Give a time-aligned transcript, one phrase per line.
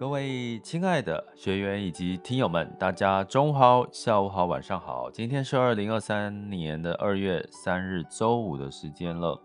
[0.00, 5.10] 各位亲爱的学员以及听友们，大家中午好、下午好、晚上好。
[5.10, 9.38] 今天是二零二三年的二月三日周五的时间了，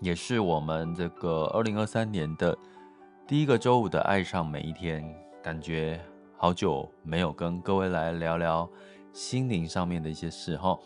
[0.00, 2.58] 也是我们这个二零二三年的
[3.28, 5.04] 第一个周五的爱上每一天。
[5.40, 6.00] 感觉
[6.36, 8.68] 好久没有跟各位来聊聊
[9.12, 10.76] 心灵上面的一些事哈。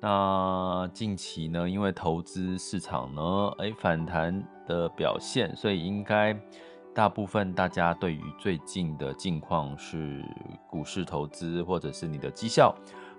[0.00, 6.34] 那近期呢，因为投资市场呢，哎，反弹的表现，所以应该。
[6.92, 10.24] 大部分大家对于最近的近况是
[10.68, 12.74] 股市投资，或者是你的绩效，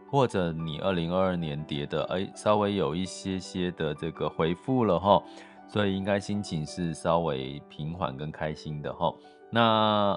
[0.09, 5.23] 或者你二零二二年跌的，哎，稍微有一些些的这个回复了哈，
[5.67, 9.13] 所以应该心情是稍微平缓跟开心的哈。
[9.49, 9.61] 那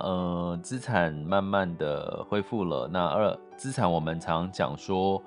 [0.02, 5.22] 呃，资产慢慢的恢复了，那二资产我们常讲说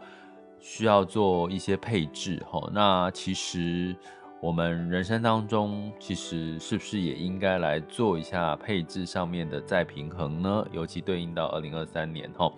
[0.60, 3.96] 需要做一些配置哈，那其实。
[4.40, 10.68] 我们人生当中，其实是不是也应该来做一下配置上面的再平衡呢？
[10.72, 12.52] 尤其对应到二零二三年哈，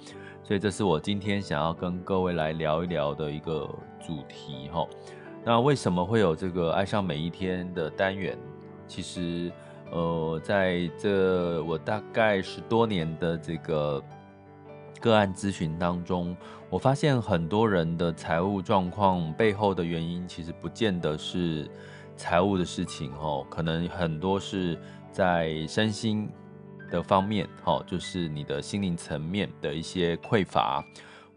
[0.43, 3.67] 所以这是我今天想要跟各位来聊一聊的一个
[3.99, 4.85] 主题哈。
[5.45, 8.37] 那为什么会有这个爱上每一天的单元？
[8.85, 9.49] 其实，
[9.91, 14.03] 呃，在这我大概十多年的这个。
[14.99, 16.35] 个案咨询当中，
[16.69, 21.69] 我发现很多人的财务状况背后的原因，其实不见得是
[22.15, 24.77] 财务的事情哦，可能很多是
[25.11, 26.29] 在身心
[26.91, 30.83] 的方面，哦，就是你的心灵层面的一些匮乏，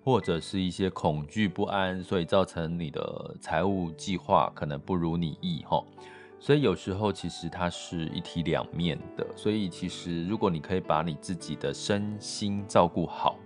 [0.04, 5.82] 或者是一些恐惧不安，所以造成你的财务计划可能不如你意，哈。
[6.40, 13.36] 所以有时候其实它是一体两面的，所以其实如果你可以把你自己的身心照顾好，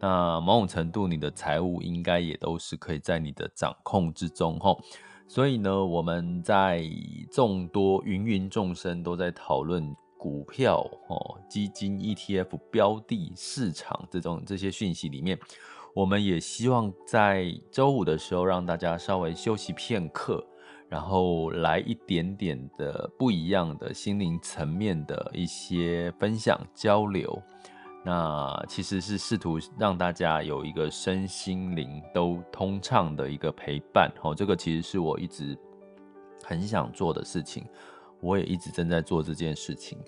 [0.00, 4.80] 那某种程度你的财务应该也都是可以在你的掌控之中吼。
[5.28, 6.84] 所以呢，我们在
[7.32, 15.38] 众多芸芸众生都在讨论股票、哦基金、ETF 标的市场这种这些讯息里面，
[15.94, 20.46] 我们也希望在周五的时候让大家稍微休息片刻。
[20.88, 27.42] 然后来一点点的不一样的心灵层面的一些分享交流，
[28.06, 34.08] 那其实是试图让大家有一个身心灵都通畅的一个陪伴。
[34.22, 35.58] 哦，这个其实是我一直
[36.44, 37.66] 很想做的事情，
[38.20, 39.98] 我也一直正在做这件事情。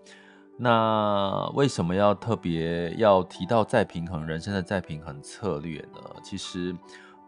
[0.57, 6.01] 那为什么要特别要提到再平衡人生的再平衡策略呢？
[6.23, 6.73] 其实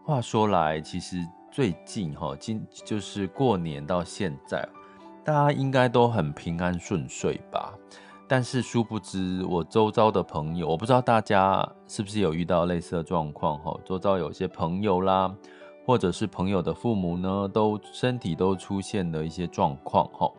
[0.05, 1.17] 话说来，其实。
[1.53, 4.65] 最近哈，今就是过年到现在，
[5.25, 7.73] 大家应该都很平安顺遂吧？
[8.31, 13.77] 但是殊不知，我周遭的朋友，我不知道大家是不是有遇到类似的状况哈？
[13.83, 15.35] 周遭有些朋友啦，
[15.85, 20.31] 或者是朋友的父母呢，都身体都出现了一些状况哈。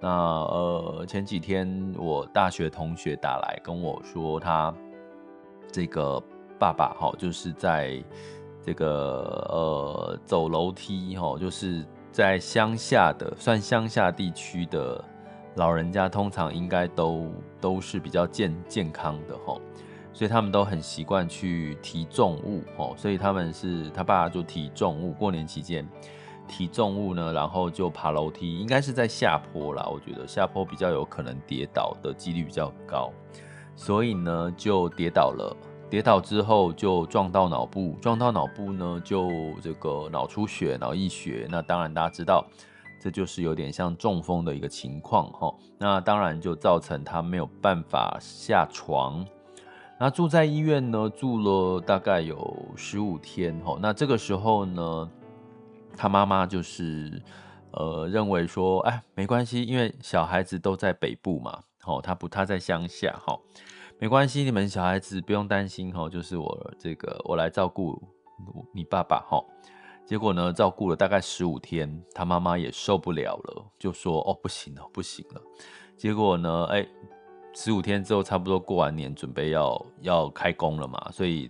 [0.00, 4.74] 那呃，前几天我大学同学打来跟我说，他
[5.72, 6.22] 这个
[6.58, 8.04] 爸爸哈，就是在。
[8.62, 15.02] 这个呃，走楼梯哈，就是在乡下的，算乡下地区的
[15.56, 17.30] 老人家，通常应该都
[17.60, 19.58] 都是比较健健康的哈，
[20.12, 25.86] 所以他们都很习惯去提重物哈，所以他们是他爸就提重物，过年期间
[26.48, 33.12] 提重物呢，然后就爬楼梯，应该是在下坡啦，我觉得下坡比较有可能跌倒的几率比较高，
[33.74, 35.56] 所以呢就跌倒了。
[35.90, 39.28] 跌倒之后就撞到脑部，撞到脑部呢就
[39.60, 41.48] 这个脑出血、脑溢血。
[41.50, 42.46] 那当然大家知道，
[43.00, 45.52] 这就是有点像中风的一个情况哈。
[45.78, 49.26] 那当然就造成他没有办法下床，
[49.98, 53.78] 那住在医院呢住了大概有十五天哈。
[53.80, 55.10] 那这个时候呢，
[55.96, 57.20] 他妈妈就是
[57.72, 63.38] 呃认为说，哎没关系，因为小孩子都在北部嘛，好他不他在乡下哈。
[63.98, 68.02] 没关系，你们小孩子不用担心哈，就是我这个我来照顾
[68.74, 69.42] 你爸爸哈。
[70.10, 75.40] 结果呢，照顾了大概十五天，他妈妈也受不了了，就说哦不行了，不行了。
[75.96, 76.84] 结果呢，哎，
[77.54, 81.48] 十五天之后差不多过完年，准备要要开工了嘛，所以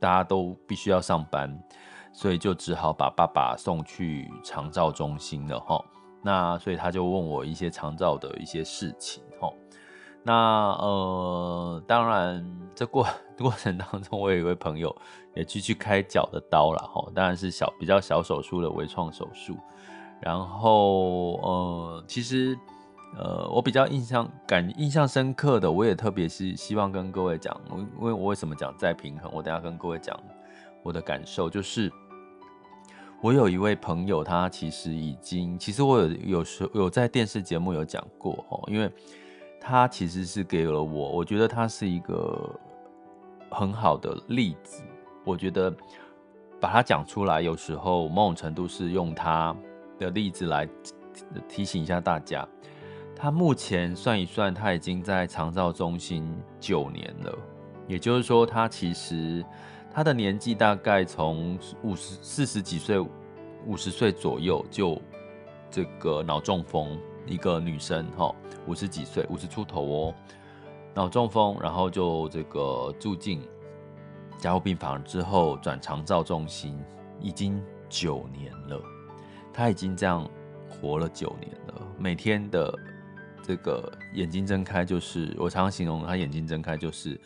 [0.00, 1.56] 大家都必须要上班，
[2.12, 5.80] 所以就只好把爸爸送去长照中心了哈。
[6.20, 9.22] 那所以他就问我一些长照的一些事情。
[10.22, 12.44] 那呃，当然
[12.74, 13.06] 这过
[13.38, 14.94] 过程当中，我有一位朋友
[15.34, 19.56] 也去去开脚的刀了哈，当然是小比较小手术的微创手术。
[20.20, 22.54] 然后呃，其实
[23.16, 30.14] 呃，我比较印象感印象深刻的，我也特别是希望跟各位讲，因为我为什么讲再平衡，我等下跟各位讲
[30.82, 31.90] 我的感受，就是
[33.22, 38.92] 我有一位朋友，他其实已经，其实我有有时有在电视节目有讲过哦，因为
[39.60, 42.58] 他其实是给了我，我觉得他是一个
[43.50, 44.82] 很好的例子，
[45.24, 45.70] 我觉得
[46.58, 49.54] 把它讲出来，有时候某种程度是用他。
[50.00, 50.66] 的例子来
[51.46, 52.48] 提醒一下大家，
[53.14, 57.38] 他目前算一算，他已经在长照中心九年了。
[57.86, 59.44] 也就是说，他其实
[59.92, 62.98] 他的年纪大概从五十四十几岁、
[63.66, 64.98] 五十岁左右就
[65.70, 66.98] 这个脑中风，
[67.30, 68.34] 一个女生哈，
[68.66, 70.14] 五十几岁、五十出头哦，
[70.92, 73.40] 脑中风，然后就这个住进
[74.36, 76.76] 加护病房之后转长照中心，
[77.20, 78.82] 已经九年了。
[79.52, 80.28] 她已经这样
[80.68, 82.76] 活了九年了，每天的
[83.42, 87.20] 这个眼睛睁开就是，我常常形容她眼睛睁开就是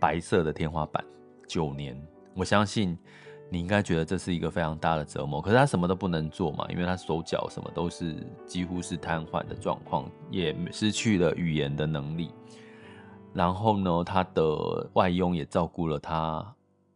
[0.00, 1.04] 白色的天花板。
[1.46, 2.00] 九年，
[2.34, 2.96] 我相信
[3.52, 5.42] 你应该觉得这是一个非常大的折磨。
[5.42, 12.30] 可是他什么都不能做嘛，因为他手脚什么都是几乎是瘫痪的状况，也失去了语言的能力。
[13.34, 16.54] 然后呢，他的外佣也照顾了他。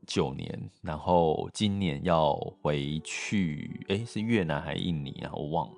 [0.08, 2.32] 九年，然后今年要
[2.62, 5.32] 回去，哎，是越南还是印尼啊？
[5.34, 5.74] 我忘了。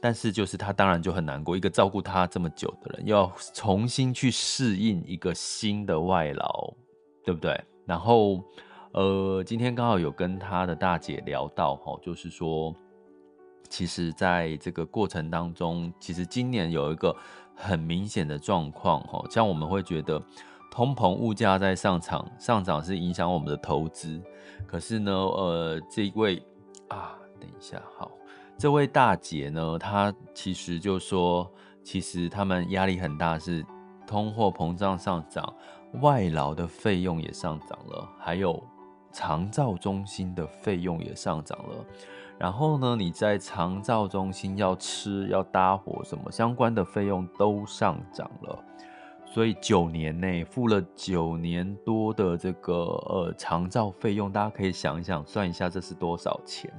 [0.00, 6.72] 但是就是他当然就很难过，一个照顾他这么久的人，要重新去适应一个新的外劳，
[7.24, 7.60] 对不对？
[7.84, 8.40] 然后，
[8.92, 12.74] 呃，今天刚好有跟他的大姐聊到，哈，就是说，
[13.68, 17.16] 其实在这个过程当中，其实今年有一个
[17.54, 20.22] 很明显的状况，哈，像我们会觉得。
[20.74, 24.18] 通膨物价在上涨，上涨是影响我们的投资。
[24.66, 26.42] 可是呢，呃，这一位
[26.88, 28.10] 啊，等一下，好，
[28.56, 31.46] 这位大姐呢，她其实就说，
[31.82, 33.62] 其实他们压力很大，是
[34.06, 35.54] 通货膨胀上涨，
[36.00, 38.58] 外劳的费用也上涨了，还有
[39.12, 41.84] 长照中心的费用也上涨了。
[42.38, 48.58] 然后呢，你在长照中心要吃、要搭伙什么相关的费用都上涨了。
[49.24, 56.70] 所以九年内付了九年多的这个呃长照费用，大家可以想一想，算一下这是多少钱。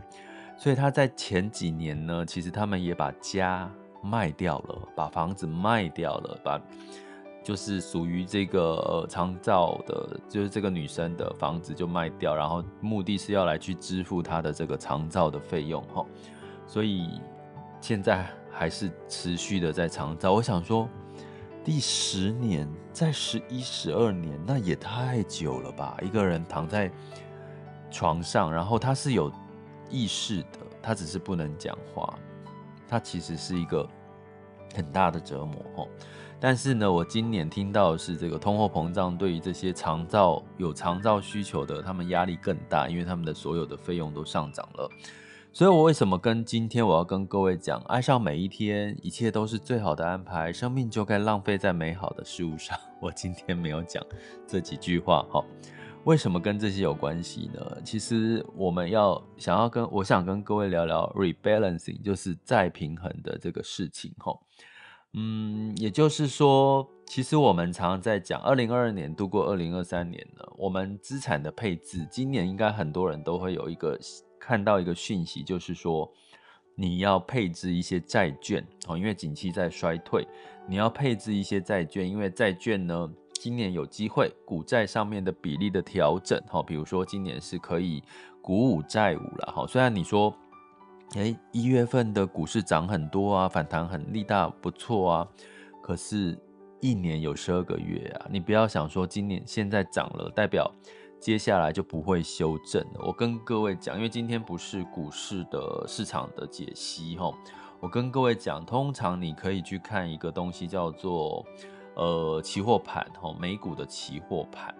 [0.55, 3.71] 所以他在前几年呢，其实他们也把家
[4.03, 6.61] 卖掉了，把房子卖掉了，把
[7.43, 16.05] 就是属于这个呃长照的，就是这个女生的房子就卖掉，然后目的是要来去支付她的这个长照的费用哈。
[16.65, 17.19] 所以
[17.81, 20.33] 现在还是持续的在长照。
[20.33, 20.87] 我想说。
[21.65, 25.97] 第十年，在十一、十二年，那也太久了吧？
[26.01, 26.91] 一个人躺在
[27.89, 29.31] 床上，然后他是有
[29.89, 32.19] 意识的，他只是不能讲话，
[32.85, 33.87] 他其实是一个
[34.75, 35.87] 很大的折磨。
[36.45, 44.89] 但是呢，我今年听到的是这个通货膨胀对于这些长照有长照需求的，他们压力更大，因为他们的所有的费用都上涨了。
[45.53, 52.77] 所以，我为什么跟今天我要跟各位讲，爱上每一天，一切都是最好的安排，生命就该浪费在美好的事物上。
[52.99, 54.05] 我今天没有讲
[54.45, 55.41] 这几句话，哈，
[56.03, 57.77] 为什么跟这些有关系呢？
[57.85, 64.37] 其实我们要想要跟我想跟各位聊聊 rebalancing，就是再平衡的这个事情，哈，
[65.13, 73.99] 嗯，也就是说，其实我们常常在讲，二零二二年度过二零二三年了，我们资产的配置，今年应该很多人都会有一个。
[74.45, 76.11] 看到一个讯息，就是说
[76.75, 80.27] 你要配置一些债券哦，因为景气在衰退，
[80.67, 88.03] 你要配置一些债券，因为债券呢，今年有机会股债上面的比例的调整哈，比如说今年是可以
[88.41, 89.65] 鼓舞债务了哈。
[89.65, 90.35] 虽然你说，
[91.15, 95.27] 诶，一月份的股市涨很多啊，反弹很力大，不错啊，
[95.81, 96.37] 可是，
[96.81, 100.71] 一年有十二个月啊，你不要想说今年现在涨了，代表。
[101.19, 102.99] 接下来就不会修正了。
[103.07, 107.33] 我跟各位讲，因为今天不是股市的市场的解析哈。
[107.79, 111.45] 我跟各位讲，通常你可以去看一个东西叫做
[111.95, 114.75] 呃期货盘哈，美股的期货盘。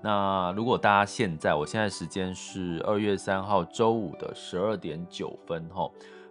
[0.00, 5.90] 那如果大家现在，我现在时间是二月三号周五的十二点九分哈，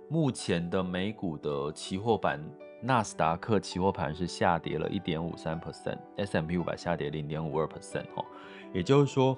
[0.09, 2.41] 目前的美股的期货盘
[2.81, 8.23] 纳斯达克期货盘是下跌了一点五三 percent，S M P 五百下跌零点五二 percent 哦，
[8.71, 9.37] 也就是说，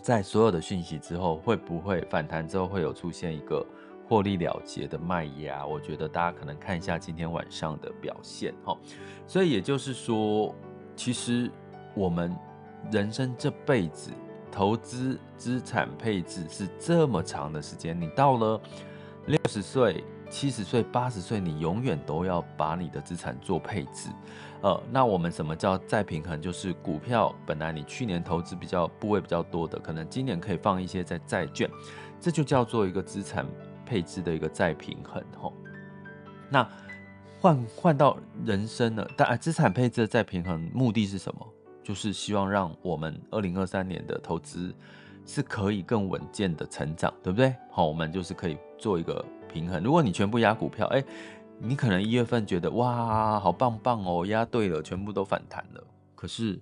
[0.00, 3.66] 在所有的讯息之后，会不会反弹之后会有出现一个
[4.08, 5.66] 获利了结的卖压？
[5.66, 8.78] 我觉得大家可能看一下今天晚上的表现哦。
[9.26, 10.54] 所以也就是说，
[10.94, 11.50] 其实
[11.94, 12.34] 我们
[12.90, 14.10] 人生这辈子
[14.50, 18.60] 投资资产配置是这么长的时间，你到了
[19.26, 20.04] 六十岁。
[20.28, 24.10] 七十岁、八十岁，你永远都要把你的资产做配置。
[24.60, 26.42] 呃，那我们什么叫再平衡？
[26.42, 31.70] 就是股票本来你去年投资比较部位比较多的，可能今年可以放一些在债券，
[32.18, 33.46] 这就叫做一个资产
[33.86, 35.22] 配置的一个再平衡。
[35.40, 35.52] 吼，
[36.50, 36.68] 那
[37.40, 41.46] 换换到人生了，但资产配置的再平衡目的是什么？
[41.86, 44.74] 就是希望让我们二零二三年的投资
[45.24, 47.54] 是可以更稳健的成长，对不对？
[47.70, 49.24] 好，我们就是可以做一个。
[49.48, 49.82] 平衡。
[49.82, 51.02] 如果你全部压股票，哎，
[51.58, 55.82] 你可能一月份觉得哇，好棒棒哦，压对了，全部都反弹了。
[56.14, 56.60] 可是，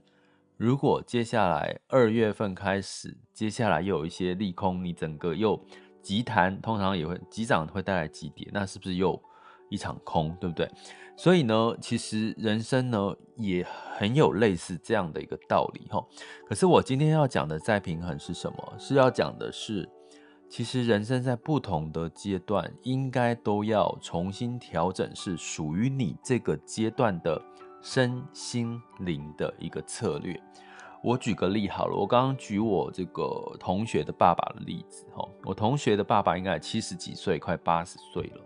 [0.56, 5.60] 如果接下来二月份开始，接下来又有一些利空，你整个又
[6.02, 9.20] 急弹，通常也会急涨会带来急跌，那是不是又
[9.68, 10.70] 一场空，对不对？
[11.16, 13.64] 所以呢，其实人生呢也
[13.96, 16.04] 很有类似这样的一个道理哈。
[16.46, 18.74] 可是我今天要讲的再平衡是什么？
[18.78, 19.88] 是要讲的是。
[20.46, 27.42] 其实人生在不同的阶段，应该都要重新调整，是属于你这个阶段的
[27.82, 30.40] 身心灵的一个策略。
[31.02, 38.40] 我举个例好了，我刚刚举我这个同学的爸爸的例子哈，我同学的爸爸应该七十几岁，快八十岁了。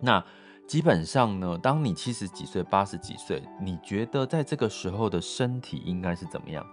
[0.00, 0.24] 那
[0.66, 6.66] 基本上呢，当你七十几岁、八十几岁，你觉得在这个时候的身体应该是怎么样？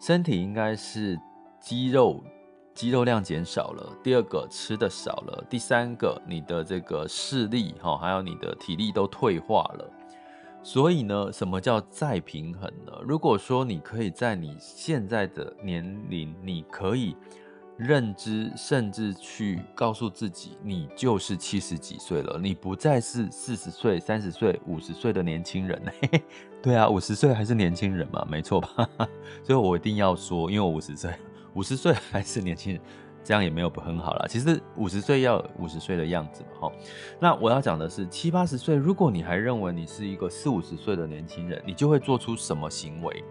[0.00, 1.18] 身体应该是
[1.60, 2.22] 肌肉。
[2.74, 9.88] 肌肉量减少了，第二个吃的少了，第三个你的这个视力哈，还有你的体力都退化了。
[10.60, 12.92] 所以呢，什么叫再平衡呢？
[13.04, 17.16] 如果说你可以在你现在的年龄，你可以
[17.76, 25.82] 认知，甚至去告诉自己，你就是七十几岁了，你不再是四十岁、三十岁、五十岁的年轻人。
[26.00, 26.22] 嘿嘿，
[26.62, 28.88] 对啊，五十岁还是年轻人嘛，没错吧？
[29.42, 31.12] 所以我一定要说，因为我五十岁。
[31.54, 32.80] 五十岁还是年轻人，
[33.22, 34.26] 这样也没有不很好啦。
[34.28, 36.72] 其实五十岁要五十岁的样子嘛，哈。
[37.20, 43.24] 那我要讲的是七八十岁，如果你还认为你是一个四五十岁的年轻人，你就会做出什么行为？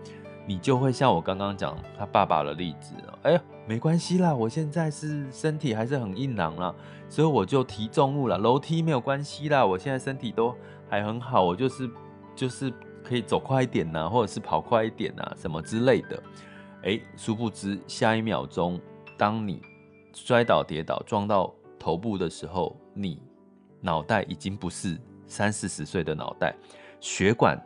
[0.46, 6.76] 你就会像我刚刚讲他爸爸的例子，哎呀，没关系啦，我现在是身体还是很硬朗啦，
[7.08, 10.54] 所以我就提重物了，楼梯没有关系啦，我现在身体都
[10.90, 11.90] 还很好，我就是
[12.36, 12.72] 就是
[13.04, 16.22] 可以走快一点呐，或者是跑快一点呐，什么之类的。
[16.84, 18.78] 哎，殊不知，下一秒钟，
[19.18, 19.62] 当你
[20.14, 23.22] 摔倒、跌倒、撞到头部的时候，你
[23.80, 26.54] 脑袋已经不是三四十岁的脑袋，
[27.00, 27.58] 血管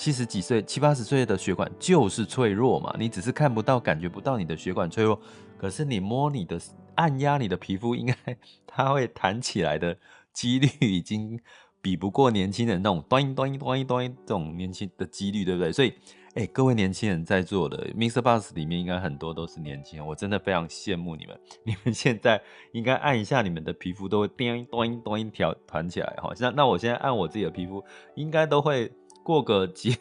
[0.00, 2.96] 七十几岁、七八十岁的血管就是脆弱嘛。
[2.98, 5.20] 你只是看不到、感觉不到你的血管脆弱，
[5.58, 6.58] 可是你摸你的、
[6.94, 8.14] 按压你的皮肤，应该
[8.66, 9.94] 它会弹起来的
[10.32, 11.38] 几率已经
[11.82, 15.70] 比不过年轻人那种咚咚咚咚这种年轻的几率，对不对？
[15.70, 15.92] 所以。
[16.36, 21.36] 哎，各位年轻人在座的，MixerBox 里面应该很多都是年轻人，我真的非常羡慕你们。
[21.66, 22.40] 你们现在
[22.72, 26.32] 应该按一下，你们的皮肤都会叮咚咚一条团起来哈。
[26.38, 28.88] 那那我现在按我自己的皮肤，应该都会
[29.22, 29.96] 过个几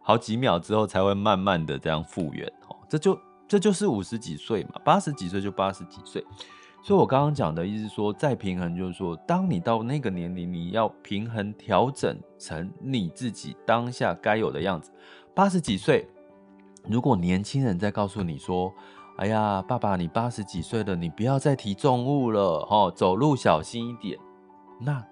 [0.00, 2.76] 好几秒之后才会慢慢的这样复原哦。
[2.88, 6.24] 这就这就是五十几岁嘛，八十几岁就八十几岁。
[6.80, 14.92] 所以我刚刚讲的意思说，再平衡就是说，当你到那个年龄，你要平衡调整成你自己当下该有的样子。
[15.34, 16.06] 八十几岁，
[16.88, 18.72] 如果年轻人在告诉你说
[19.18, 24.16] ：“哎呀，爸爸，你八十几岁了，你不要再提重物了，哦，走路小心一点。”
[24.80, 25.04] 那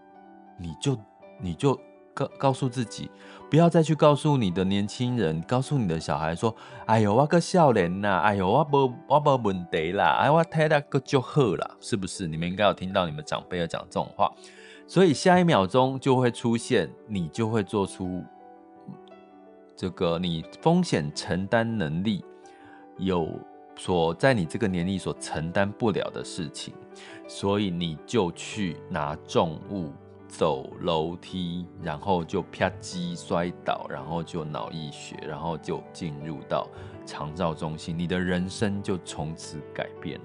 [0.58, 0.96] 你就
[1.40, 1.78] 你就
[2.16, 3.10] 告告诉自己，
[3.50, 6.56] 不要再去告诉你的年轻人，告诉你的小孩说
[6.86, 14.32] ：“哎呦，我个少年呐，哎呦，我无我无问题啦，哎，我太大个就好啦，是不是？”你们应该有听到你们长辈要讲这种话，
[14.86, 18.24] 所以下一秒钟就会出现，你就会做出。
[19.76, 22.24] 这个你风险承担能力
[22.96, 23.28] 有
[23.76, 26.72] 所在你这个年龄所承担不了的事情，
[27.28, 29.92] 所以你就去拿重物
[30.28, 36.68] 走楼梯，然后就啪叽摔倒，然后就脑溢血，然后就进入到
[37.04, 40.24] 长照中心，你的人生就从此改变了。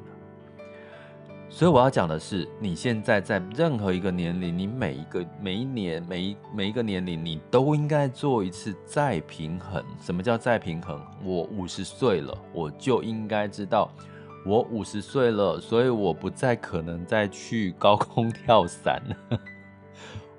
[1.54, 9.84] 所以我要讲的是，你现在在任何一个年龄，你每一个每一年每一每一个年龄，你都应该做一次再平衡。
[10.00, 10.98] 什么叫再平衡？
[11.22, 13.92] 我五十岁了，我就应该知道，
[14.46, 19.04] 我五十岁了，所以我不再可能再去高空跳伞。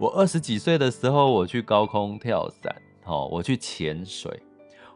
[0.03, 4.43] 我二十几岁的时候，我去高空跳伞，好，我去潜水。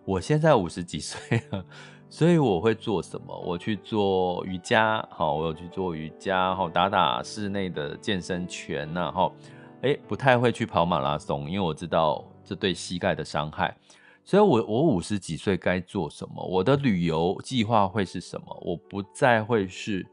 [0.04, 1.64] 我现在五十几岁了，
[2.10, 3.38] 所以我会做什么？
[3.46, 9.30] 我去做瑜伽，好，我有去做瑜伽，好，打打室内的健身拳呐，哈，
[9.82, 13.76] 诶，不太会去跑马拉松，因为我知道这对膝盖的伤害。
[14.25, 16.44] 所以，我我五十几岁该做什么？
[16.44, 18.46] 我的旅游计划会是什么？
[18.60, 20.04] 我不再会是。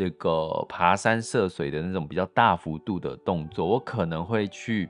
[0.00, 4.88] 这个爬山涉水的那种比较大幅度的动作，我可能会去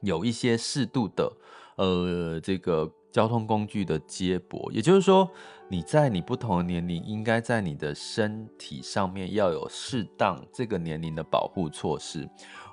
[0.00, 1.32] 有一些适度的，
[1.76, 4.72] 呃，这个交通工具的接驳。
[4.72, 5.30] 也就是说，
[5.68, 12.28] 你在你不同的年龄，应该在你的身体上面要有适当这个年龄的保护措施。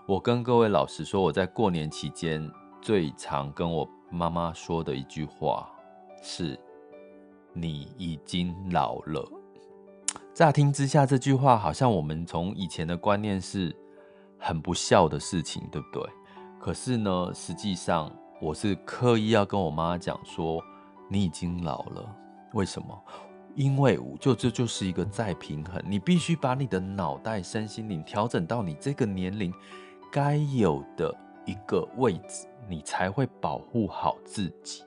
[0.07, 5.69] 我跟各位老实说，我在过年期间最常跟我妈妈说的一句话
[6.23, 6.59] 是
[7.53, 9.23] ：“你已经老了。”
[10.35, 13.73] 乍听之下，这句话好像我们从以前的观念是
[14.37, 16.03] 很不孝的事情，对不对？
[16.59, 18.11] 可是呢，实际上
[18.41, 20.61] 我是刻意要跟我妈讲说，
[21.09, 22.13] 你已经老了。
[22.51, 23.01] 为什么？
[23.55, 29.53] 因为就这就是一个再平衡，你必须把你的脑袋、身心灵调整到你这个年龄
[30.11, 31.15] 该有的
[31.45, 34.83] 一个位置，你才会保护好自己。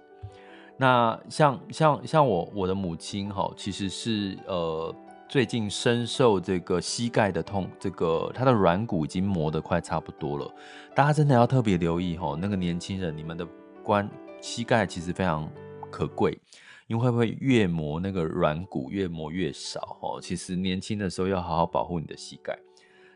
[0.76, 4.94] 那像像像我我的母亲哈，其实是呃。
[5.28, 10.50] 最近深受这个膝盖的痛，这个他的软骨已经磨得快差不多了。
[10.94, 13.46] 大家真的要特别留意吼，那个年轻人，你们的
[13.82, 14.08] 关
[14.40, 15.46] 膝盖其实非常
[15.90, 16.40] 可贵，
[16.86, 20.18] 因为会不会越磨那个软骨越磨越少吼。
[20.18, 22.58] 其实年轻的时候要好好保护你的膝盖。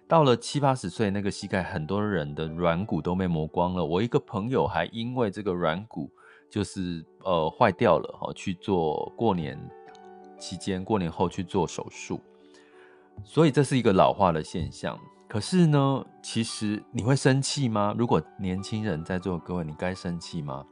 [0.06, 3.82] 到了七八十岁，那个膝盖很多人的软骨都被磨光了。
[3.82, 6.10] 我一个朋友还因为这个软骨
[6.50, 9.58] 就是呃坏掉了吼，去做过年。
[10.42, 12.20] 期间过年后去做手术，
[13.22, 14.98] 所以这是一个老化的现象。
[15.28, 17.94] 可是呢，其实你会生气吗？
[17.96, 20.66] 如果年轻人在座，各位，你该生气吗？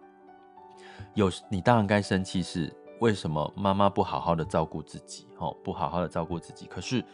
[1.14, 2.42] 有，你当然该生气。
[2.42, 5.28] 是为什么妈妈不好好的照顾自己？
[5.38, 6.66] 哦，不好好的照顾自己。
[6.66, 7.04] 可是，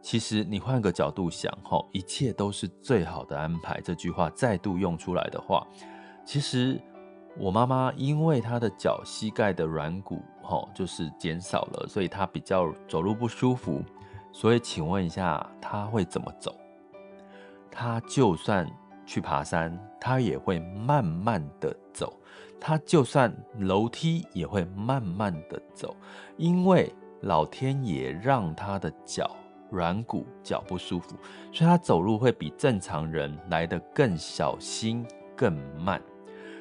[0.00, 3.82] 其实你换个角度想，哦，一切都是最好的安排。
[3.82, 5.66] 这句话再度用出来的话，
[6.24, 6.80] 其实。
[7.40, 13.82] 我妈妈因为她的脚膝盖的软骨，哦，就是减少了，所以他比较走路不舒服。
[14.32, 16.54] 所以请问一下，他会怎么走？
[17.70, 18.68] 他就算
[19.06, 22.08] 去爬山，他也会慢慢的走；
[22.60, 25.94] 他就算楼梯也会慢慢的走，
[26.36, 29.30] 因为老天爷让他的脚
[29.70, 31.16] 软骨脚不舒服，
[31.52, 35.06] 所以他走路会比正常人来得更小心、
[35.36, 36.00] 更慢。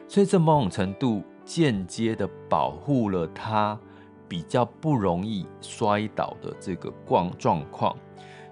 [0.08, 3.80] 所以这某种程度间接的保护了他
[4.28, 7.96] 比较不容易摔倒的这个状状况，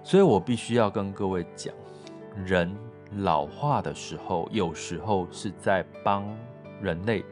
[0.02, 1.74] 所以我必须要跟各位讲，
[2.34, 2.74] 人
[3.18, 6.24] 老化的时候，有时候是在帮
[6.80, 7.22] 人类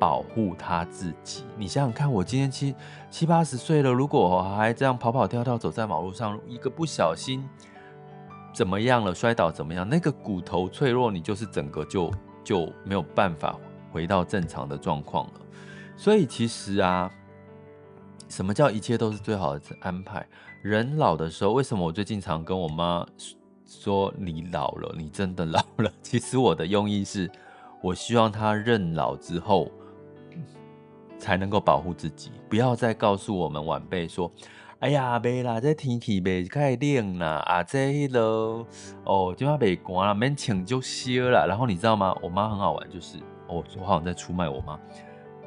[0.00, 1.44] 保护他自己。
[1.56, 2.74] 你想想看，我今天七
[3.08, 7.48] 七八十岁了，如果我还这样跑跑跳跳走在马路上，一个不小心
[8.52, 12.10] 怎么样了，摔倒怎么样，那个骨头脆弱，你就是整个就。
[12.46, 13.56] 就没有办法
[13.96, 15.32] 回到正常的状况了。
[15.96, 17.10] 所以其实啊，
[18.28, 20.26] 什么叫一切都是最好的安排？
[20.62, 23.06] 人老的时候，为什么我最近常跟我妈
[23.64, 25.90] 说你老了，你真的老了？
[26.02, 27.30] 其实我的用意是，
[27.82, 29.72] 我希望她认老之后
[31.18, 34.30] 才能够保护自己，不要再告诉我们晚辈说。
[34.80, 38.62] 哎呀，没啦，这天气没太冷啦，啊，这迄个
[39.04, 41.46] 哦，今晚被寒啦，免穿就烧啦。
[41.46, 42.14] 然后你知道吗？
[42.20, 43.16] 我妈很好玩，就是
[43.48, 44.78] 哦，我好像在出卖我妈。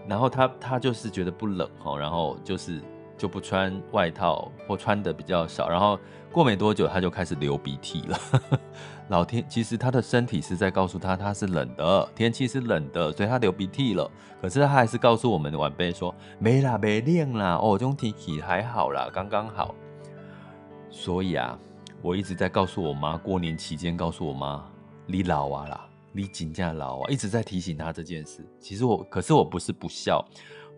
[0.07, 2.81] 然后她她就是觉得不冷哈，然后就是
[3.17, 5.99] 就不穿外套或穿的比较少，然后
[6.31, 8.17] 过没多久她就开始流鼻涕了。
[9.09, 14.09] 老天，其实她的身体是在告诉她，她是冷的，天气是冷的，所以她流鼻涕了。
[14.41, 19.73] 可是她还是告诉我们的晚辈说，没啦，没冷啦，哦，这种天气还好啦，刚刚好。
[20.91, 21.57] 所以啊，
[22.01, 24.63] 我一直在告诉我妈，过年期间告诉我妈，
[25.07, 28.45] 你老啊啦，你真的老啊，一直在提醒他这件事。
[28.60, 30.26] 其实我，可是我不是不孝，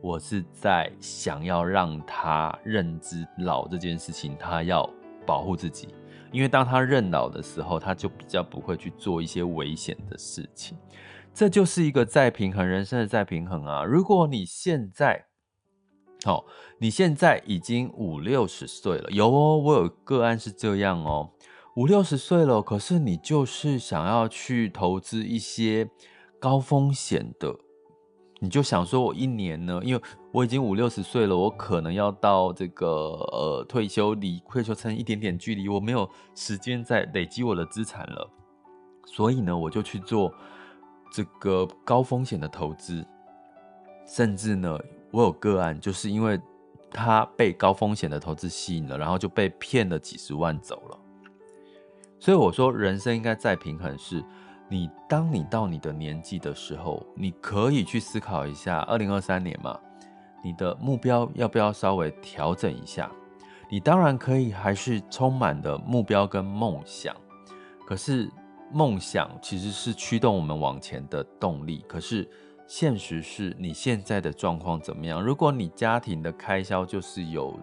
[0.02, 4.90] 我是在想要让他认知老这件事情，他要
[5.26, 5.90] 保护自己。
[6.32, 10.78] 因为当他认老的时候，他就比较不会去做一些危险的事情。
[11.34, 13.84] 这就是一个再平衡，人生的再平衡啊！
[13.84, 15.26] 如果你现在，
[16.24, 16.46] 好，
[16.78, 21.32] 你现在已经五六十岁了，有哦，我有个案是这样哦，
[21.76, 25.90] 五六十岁了，可是你就是想要去投资一些
[26.38, 27.56] 高风险的。
[28.40, 30.02] 你就想说，我一年呢，因为
[30.34, 38.30] 我已经五六十岁了，我可能要到这个呃退休离退休剩一点点距离，我没有时间再累积我的资产了，
[39.06, 40.34] 所以呢，我就去做
[41.10, 43.06] 这个高风险的投资，
[44.06, 44.78] 甚至呢，
[45.12, 46.38] 我有个案，就是因为
[46.90, 50.91] 他被高风险的投资吸引了，然后就被骗了几十万走了。
[52.22, 54.24] 所以我说，人生应该再平衡是。
[54.70, 59.78] 你当你到你的年纪的时候，你可以去思考一下，二零二三年嘛，
[60.44, 63.12] 你的目标要不要稍微调整一下？
[63.70, 67.14] 你当然可以，还是充满了目标跟梦想。
[67.88, 68.32] 可是
[68.72, 71.84] 梦想其实是驱动我们往前的动力。
[71.88, 72.30] 可是
[72.68, 75.22] 现实是你现在的状况怎么样？
[75.22, 77.60] 如果你家庭的开销就是有。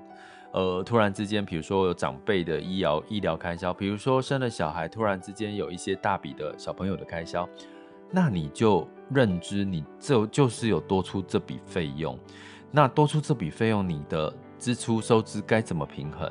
[0.53, 7.49] 呃，突然之间，比如说有长辈的医疗医疗开销，比如说生了小孩，突然之间有一些大笔的小朋友的开销，
[8.11, 12.19] 那你就认知你这就是有多出这笔费用，
[12.71, 16.31] 那多出这笔费用，你的支出收支该怎么平衡？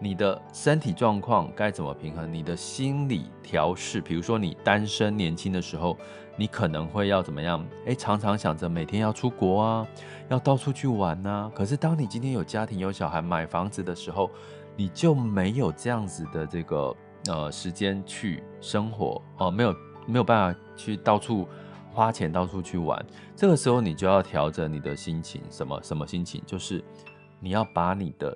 [0.00, 2.32] 你的身体状况该怎么平衡？
[2.32, 5.98] 你的心理调试，比如说你单身年轻的时候，
[6.38, 7.62] 你可能会要怎么样？
[7.84, 9.86] 诶，常常想着每天要出国啊，
[10.28, 11.50] 要到处去玩啊。
[11.54, 14.30] 可是当你今天有家庭、有小孩、买房子的时候，
[14.76, 16.96] 你就没有这样子的这个
[17.26, 19.74] 呃时间去生活哦、没有
[20.06, 21.46] 没有办法去到处
[21.92, 23.04] 花钱、到处去玩。
[23.36, 26.40] 这个时候你就要调整你的心情，什么什么心情？
[26.46, 26.82] 就是
[27.40, 28.34] 你要把你的。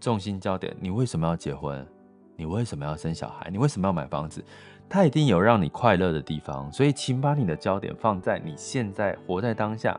[0.00, 1.86] 重心焦点，你为什么要结婚？
[2.34, 3.48] 你为什么要生小孩？
[3.52, 4.44] 你为什么要买房子？
[4.92, 9.98] 它一定有让你快乐的地方，所以请把你的焦点放在你现在活在当下，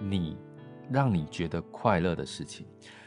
[0.00, 0.36] 你
[0.90, 2.66] 让你觉得快乐的事情。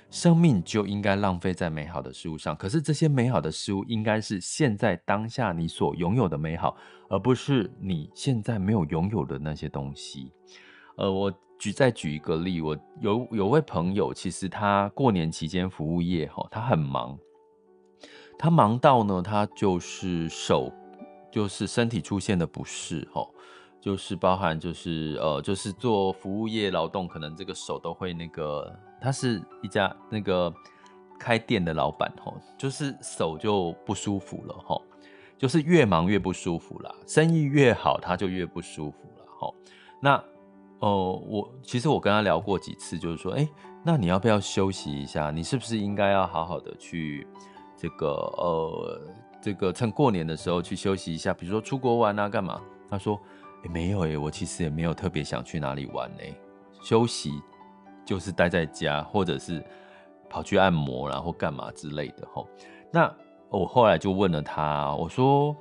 [0.10, 6.78] 生命就应该浪费在美好的事物上，可是这些美好的事物应该是现在当下你所拥有的美好，
[7.10, 10.32] 而不是你现在没有拥有的那些东西。
[10.96, 11.34] 呃，我。
[11.60, 17.20] 举再举一个例，我有有位朋友，其实他过年期间服务业哈，他很忙，
[18.38, 20.72] 他忙到呢，他就是手
[21.32, 23.26] 就是身体出现的不适哈，
[23.80, 30.54] 就是包含就是呃就是做服务业劳动，可能这个手都会那个，他是一家那个
[31.20, 34.82] 开店的老板哈，就是手就不舒服了哈，
[35.38, 39.54] 就是越忙越不舒服啦，生意越好他就越不舒服了哈，
[40.02, 40.24] 那。
[40.82, 43.46] 哦、呃，我其实我跟他聊过几次，就是说，哎，
[43.84, 45.30] 那你要不要休息一下？
[45.30, 47.28] 你是不是应该要好好的去
[47.76, 49.02] 这个呃，
[49.42, 51.34] 这个趁过年的时候去休息一下？
[51.34, 52.62] 比如说出国玩啊，干嘛？
[52.90, 53.20] 他说，
[53.64, 56.34] 哎，没有哎，我其实也没有特别想去哪里玩哎，
[56.82, 57.32] 休息
[58.06, 59.64] 就是待在家，或者是
[60.30, 62.48] 跑去按摩，然后干嘛之类的吼。
[62.92, 63.14] 那
[63.50, 65.56] 我后来就问了他，我说，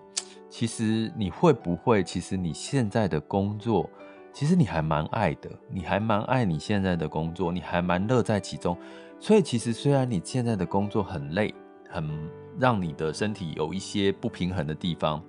[0.49, 2.03] 其实你会不会？
[2.03, 3.88] 其实你现在的工作。
[4.31, 8.77] 其实你还蛮爱的，你还蛮爱你现在的工作，你还蛮乐在其中。
[9.19, 11.53] 所以其实虽然你现在的工作很累，
[11.88, 15.23] 很让你的身体有一些不平衡的地方，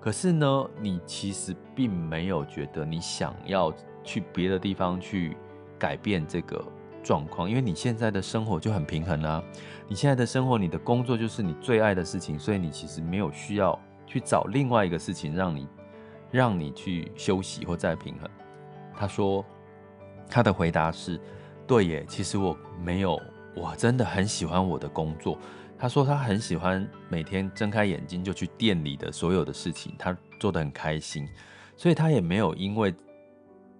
[0.00, 3.72] 可是呢，你其实并没有觉得你想要
[4.04, 5.36] 去别的地方去
[5.78, 6.64] 改变这个
[7.02, 9.42] 状况，因为你现在的生活就很平衡啊。
[9.88, 15.68] 你现在的生活，你的工作就是你最爱的事情，所以你其实没有需要去找另外一个事情让你
[16.30, 18.30] 让你去休息或再平衡。
[18.96, 19.44] 他说，
[20.28, 21.20] 他的回答是：
[21.66, 23.20] 对耶，其实我没有，
[23.54, 25.36] 我真的很喜欢我的工作。
[25.78, 31.28] 他说他很喜欢每天睁开眼睛就去店里的所有的事情，他做得很开心，
[31.76, 32.94] 所以他也没有因为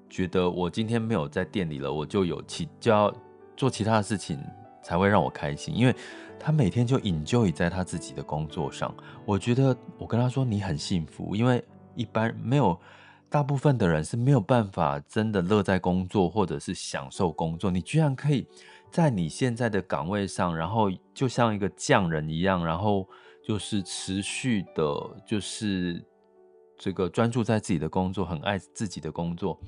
[0.08, 3.12] 觉得我今天没有在店里了，我就有其就要
[3.56, 4.38] 做其他的事情
[4.82, 5.94] 才会让我开心，因为
[6.38, 8.94] 他每天就引咎于在他自己的工作上。
[9.24, 12.78] 我觉得我跟他说你很幸福，因为一般没有。
[13.28, 17.68] 大部分的人是没有办法真的乐在工作，或者是享受工作。
[17.72, 18.46] 你居然可以
[18.90, 23.06] 在你现在的岗位上，然后就像一个匠人一样，然后
[23.44, 26.02] 就是持续的，就是
[26.78, 29.58] 这个专注在自己的工作，很爱自己的工作，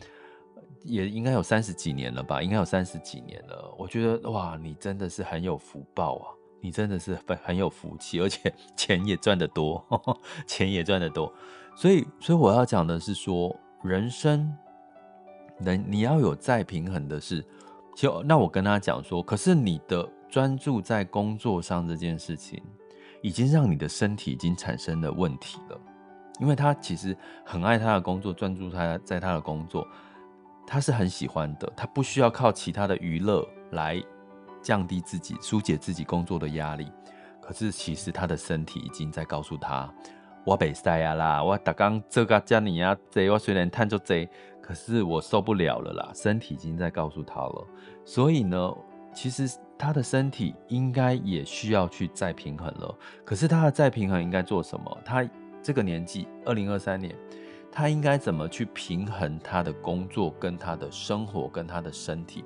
[0.85, 2.42] 也应该有三十几年了吧？
[2.42, 3.74] 应该有三十几年了。
[3.78, 6.26] 我觉得哇，你真的是很有福报啊！
[6.61, 11.33] 你真的是很很有福气，而且 钱也赚得多，呵呵钱也赚得多。
[11.76, 14.52] 所以，所以我要讲的是说，人生，
[15.61, 17.44] 能你要有再平衡的事。
[17.98, 22.62] 就那我跟他讲说，可是你的专注在工作上这件事情，
[23.22, 25.80] 已经让你的身体已经产生了问题了。
[26.38, 29.84] 因为他其实很爱他的工作，专注他在他的工作，
[30.64, 34.00] 他是很喜欢的，他不需要靠其他的娱乐来
[34.62, 36.87] 降低自己、疏解自己工作的压力。
[37.42, 39.92] 可是其实他的身体已经在告诉他。
[40.44, 44.26] 我北塞呀啦，我打刚这个家你呀，贼我虽然探着贼，
[44.68, 47.66] 可是我受不了了啦，身体已经在告诉他了。
[48.04, 48.74] 所以呢，
[49.14, 52.94] 其实他的身体应该也需要去再平衡了。
[53.24, 54.98] 可是他的再平衡应该做什么？
[55.02, 55.26] 他
[55.62, 57.16] 这个年纪，二零二三年，
[57.72, 62.44] 他应该怎么去平衡他的工作跟他的生活跟他的身体？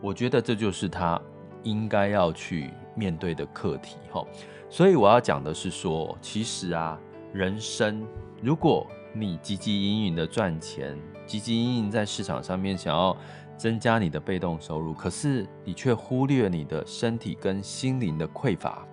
[0.00, 1.20] 我觉得这就是他
[1.64, 3.96] 应该要去面对的课题。
[4.12, 4.24] 哈，
[4.70, 6.96] 所以我要讲的是说，其实啊，
[7.32, 8.06] 人生
[8.40, 10.96] 如果你汲汲营营的赚钱，
[11.26, 13.16] 汲汲营营在市场上面想要
[13.56, 18.86] 增加你的被动收入，可是你却忽略你的身体跟心灵的匮乏。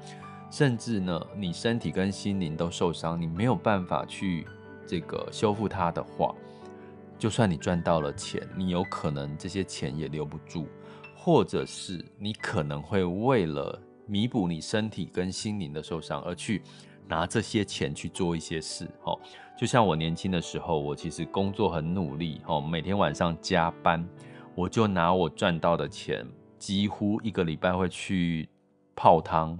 [0.50, 4.46] 甚至呢，你身体跟心灵都受伤，你没有办法去
[4.86, 6.32] 这个修复它的话，
[7.18, 10.68] 就算你赚到了钱，你有可能这些钱也留不住，
[11.16, 16.62] 或者是你可能会为了弥补你身体跟心灵的受伤而去
[17.08, 18.90] 拿这些钱去做一些事。
[19.04, 19.20] 哦，
[19.58, 24.08] 就像我年轻的时候，我其实工作很努力，哦，每天晚上加班，
[24.56, 26.26] 我就拿我赚到的钱，
[26.58, 28.48] 几乎一个礼拜会去
[28.96, 29.60] 泡汤。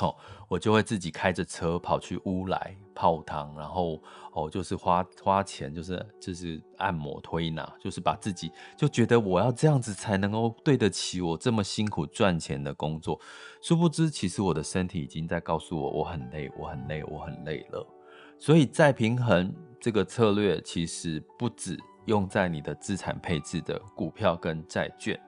[0.00, 0.14] 哦，
[0.48, 4.00] 我就会自己开着车跑去乌来泡汤，然后
[4.32, 13.20] 哦，就是花花钱，就是就是按摩推拿，就是把自己就觉得我要这样子才能够对得起我这么辛苦赚钱的工作。
[13.60, 17.86] 殊不知，其实我的身体已经在告诉我，我很累，我很累，我很累了。
[18.38, 25.20] 所以再平衡这个策略，其实不止用在你的资产配置的股票跟债券。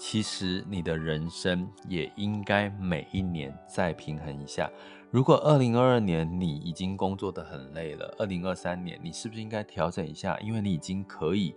[0.00, 4.70] 其实你的人生也应该每一年再平衡一下。
[5.10, 10.38] 如果二零二二年你已经工作得很累了，二零二三年你是不是应该调整一下？
[10.40, 11.54] 因为你已经可以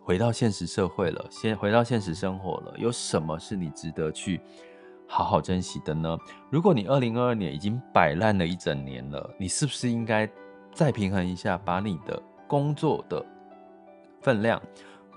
[0.00, 2.72] 回到现实社会了，先回到现实生活了。
[2.78, 4.40] 有什么是你值得去
[5.08, 6.16] 好好珍惜的呢？
[6.48, 10.30] 如果你二零二二年已经摆烂了一整年了，你是不是应该
[10.72, 13.26] 再平衡一下，把你的工作的
[14.20, 14.62] 分量，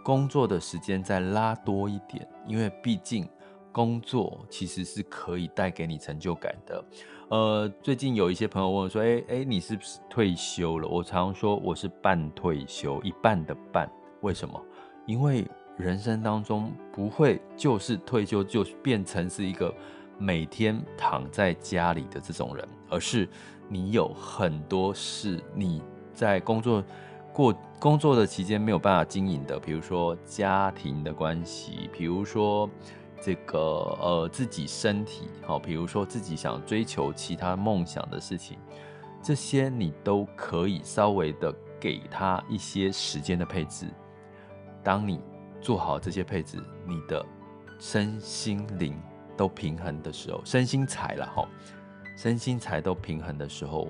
[0.03, 3.27] 工作的时间再拉多一点，因为毕竟
[3.71, 6.85] 工作其实是可以带给你成就感的。
[7.29, 13.89] 呃，最近有一些朋友问我说：“诶诶，你是不是退休了？”我常说我是半退休，一半的半。
[14.21, 14.61] 为什么？
[15.05, 19.73] 因为人生当中不会就是退休就变成是一个
[20.19, 23.27] 每天躺在家里的这种人，而是
[23.69, 25.81] 你有很多事你
[26.13, 26.83] 在工作。
[27.34, 32.69] 过工作的期间没有办法经营的，比如说家庭的关系，比如说
[33.19, 38.58] 这个呃自己身体，好，比如说自己想追求其他梦想的事情，
[39.22, 43.88] 这些你都可以稍微的给他一些时间的配置。
[44.84, 45.19] 当你
[45.60, 47.26] 做好这些配置，你的
[47.80, 48.96] 身心灵
[49.36, 51.48] 都平衡的时候，身心财了哈，
[52.15, 53.89] 身心财都平衡的时候，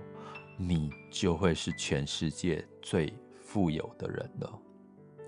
[0.55, 3.13] 你就会是全世界最
[3.53, 4.59] 富有的人了，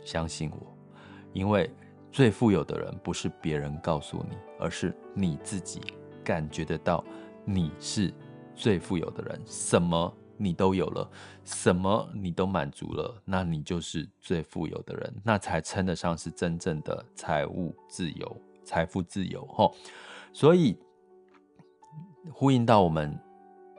[0.04, 0.76] 相信我，
[1.32, 1.70] 因为
[2.12, 5.80] 最富有的人不是别人告诉你，而是你自己
[6.24, 7.06] 感觉得到
[7.46, 8.12] 你是
[8.56, 11.08] 最富有的人，什么你都有了，
[11.44, 19.46] 什么你都满足了，那你就是最富有的人，那才称得上是真正的财务自由、财富自由。
[19.54, 19.76] 吼，
[20.34, 20.76] 所以
[22.34, 23.16] 呼应到我们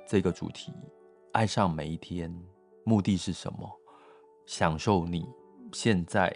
[0.06, 0.72] 这个主题，
[1.32, 2.32] 爱上每一天，
[2.84, 3.75] 目的是什么？
[4.46, 5.28] 享受你
[5.72, 6.34] 现在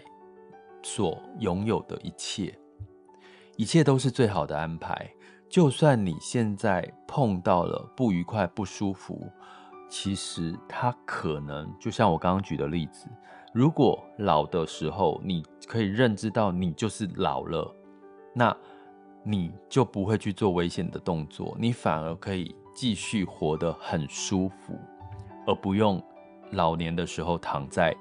[0.83, 2.53] 所拥有的一切，
[3.55, 5.09] 一切都是最好的安排。
[5.49, 9.29] 就算你现在碰到了不愉快、不舒服，
[9.89, 13.07] 其实它可能就像我刚刚举的例子，
[13.53, 17.73] 如果老的时候你可以认知到你就是老了，
[18.33, 18.55] 那
[19.23, 24.79] 你就不会去做危险的动作，你反而可以继续活得很舒服，
[25.45, 26.01] 而不用。
[26.51, 27.95] 老年的时候躺在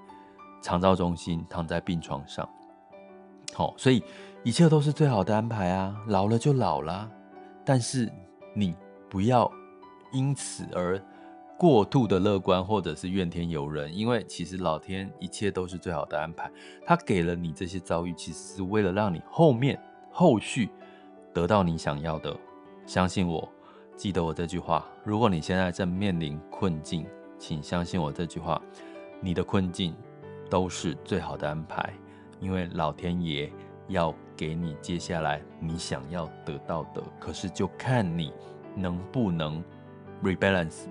[0.63, 2.49] 长照中心，躺在病床上，
[3.55, 4.03] 好，所以
[4.45, 5.97] 一切都是最好的安排啊！
[6.07, 7.11] 老了就老了，
[7.65, 8.13] 但是
[8.55, 8.75] 你
[9.09, 9.51] 不要
[10.13, 11.01] 因此而
[11.59, 16.51] 过度的乐观或者是怨天尤人，因为其实老天一切都是最好的安排，
[16.85, 20.69] 他给了你这些遭遇，其实是为了让你后面后续
[21.33, 22.37] 得到你想要的。
[22.87, 23.49] 相信我，
[23.97, 27.07] 记得我这句话，如果你现在正面临困境。
[27.41, 28.61] 请相信我这句话，
[29.19, 29.97] 你的困境
[30.51, 31.93] 都是最好的安排，
[32.39, 33.51] 因为老天爷
[33.89, 37.03] 要给你接下来你想要得到的。
[37.19, 38.31] 可是就看你
[38.77, 39.65] 能不能
[40.23, 40.83] rebalance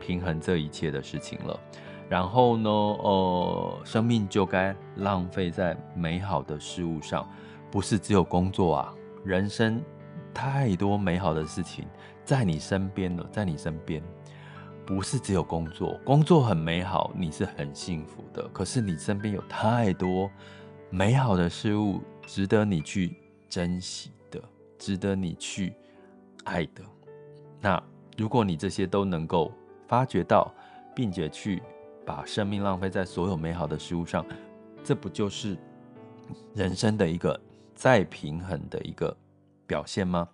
[0.00, 1.58] 平衡这一切的事情了。
[2.08, 7.26] 然后呢，呃，生命就该浪费在美好的事物上，
[7.70, 9.80] 不是只有工作啊，人生
[10.34, 11.86] 太多美好的事情
[12.24, 14.02] 在你身边了，在你身边。
[14.84, 18.46] 不是只有工作，工作很美好，你是很幸福的。
[18.48, 20.30] 可是你身边有太多
[20.90, 23.16] 美好的事物，值得你去
[23.48, 24.42] 珍惜的，
[24.78, 25.74] 值得你去
[26.44, 26.82] 爱的。
[27.60, 27.82] 那
[28.16, 29.52] 如果你这些都能够
[29.86, 30.52] 发觉到，
[30.94, 31.62] 并且去
[32.04, 34.26] 把生命浪费在所有美好的事物上，
[34.82, 35.56] 这不就是
[36.54, 37.40] 人生的一个
[37.74, 39.16] 再平衡的一个
[39.66, 40.28] 表现吗？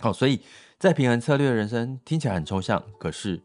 [0.00, 0.40] 好，所以
[0.78, 3.40] 再平衡策略的人生听起来很抽象，可是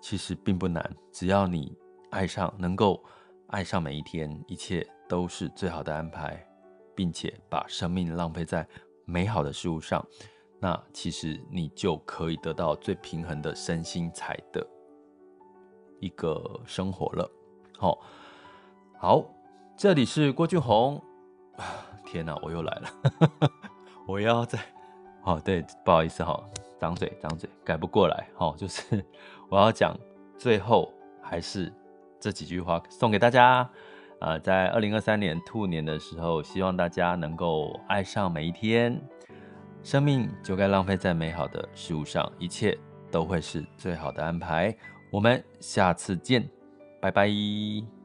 [0.00, 0.96] 其实并不难。
[1.12, 1.76] 只要你
[2.10, 3.02] 爱上，能够
[3.48, 6.44] 爱上每一天，一切都是最好的安排，
[6.94, 8.66] 并且把生命浪费在
[9.04, 10.04] 美好的事物上，
[10.60, 14.66] 那其实你就可以得到最平衡的身心财的
[16.00, 17.30] 一个生活了。
[17.76, 17.98] 好，
[18.98, 19.24] 好，
[19.76, 21.02] 这里是郭俊宏。
[22.04, 22.88] 天哪，我又来了，
[24.06, 24.58] 我要再。
[25.24, 26.42] 哦，对，不好意思哈，
[26.78, 29.04] 张嘴张嘴改不过来，好，就是
[29.48, 29.96] 我要讲
[30.36, 31.72] 最后还是
[32.20, 33.68] 这几句话送给大家，
[34.20, 39.00] 呃，在二零二三年兔年的时候，希望大家能够爱上每一天，
[39.82, 42.76] 生命就该浪费在美好的事物上，一切
[43.10, 44.74] 都会是最好的安排。
[45.10, 46.48] 我们下次见，
[47.00, 47.97] 拜拜。